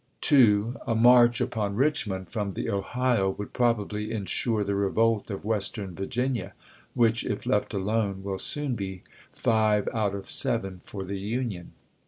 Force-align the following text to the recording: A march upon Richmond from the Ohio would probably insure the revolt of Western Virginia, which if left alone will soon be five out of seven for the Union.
A 0.31 0.95
march 0.97 1.39
upon 1.41 1.75
Richmond 1.75 2.31
from 2.31 2.53
the 2.55 2.71
Ohio 2.71 3.29
would 3.37 3.53
probably 3.53 4.11
insure 4.11 4.63
the 4.63 4.73
revolt 4.73 5.29
of 5.29 5.45
Western 5.45 5.93
Virginia, 5.93 6.53
which 6.95 7.23
if 7.23 7.45
left 7.45 7.71
alone 7.71 8.23
will 8.23 8.39
soon 8.39 8.73
be 8.73 9.03
five 9.31 9.87
out 9.93 10.15
of 10.15 10.25
seven 10.25 10.79
for 10.83 11.03
the 11.03 11.19
Union. 11.19 11.73